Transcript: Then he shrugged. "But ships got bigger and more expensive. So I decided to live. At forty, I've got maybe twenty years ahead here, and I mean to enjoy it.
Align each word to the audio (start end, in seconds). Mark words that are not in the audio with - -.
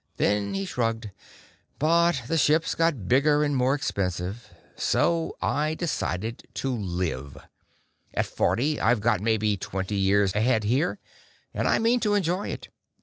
Then 0.17 0.55
he 0.55 0.65
shrugged. 0.65 1.11
"But 1.77 2.13
ships 2.35 2.73
got 2.73 3.07
bigger 3.07 3.43
and 3.43 3.55
more 3.55 3.75
expensive. 3.75 4.49
So 4.75 5.37
I 5.43 5.75
decided 5.75 6.47
to 6.55 6.73
live. 6.73 7.37
At 8.15 8.25
forty, 8.25 8.79
I've 8.81 8.99
got 9.01 9.21
maybe 9.21 9.57
twenty 9.57 9.97
years 9.97 10.33
ahead 10.33 10.63
here, 10.63 10.97
and 11.53 11.67
I 11.67 11.77
mean 11.77 11.99
to 11.99 12.15
enjoy 12.15 12.47
it. 12.47 12.69